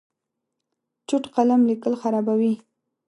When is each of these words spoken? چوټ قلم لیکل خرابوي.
چوټ 1.07 1.23
قلم 1.35 1.61
لیکل 1.69 1.93
خرابوي. 2.01 2.53